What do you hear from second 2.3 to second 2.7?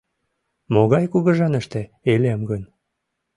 гын?..